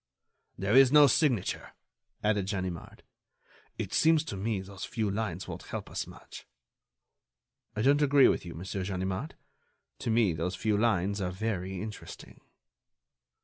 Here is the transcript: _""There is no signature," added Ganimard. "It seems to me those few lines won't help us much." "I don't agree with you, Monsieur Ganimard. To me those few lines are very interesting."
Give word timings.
_""There 0.57 0.75
is 0.75 0.91
no 0.91 1.05
signature," 1.05 1.73
added 2.23 2.47
Ganimard. 2.47 3.03
"It 3.77 3.93
seems 3.93 4.23
to 4.23 4.35
me 4.35 4.59
those 4.59 4.83
few 4.83 5.11
lines 5.11 5.47
won't 5.47 5.67
help 5.67 5.91
us 5.91 6.07
much." 6.07 6.47
"I 7.75 7.83
don't 7.83 8.01
agree 8.01 8.27
with 8.27 8.43
you, 8.43 8.55
Monsieur 8.55 8.83
Ganimard. 8.83 9.35
To 9.99 10.09
me 10.09 10.33
those 10.33 10.55
few 10.55 10.75
lines 10.75 11.21
are 11.21 11.29
very 11.29 11.79
interesting." 11.79 12.41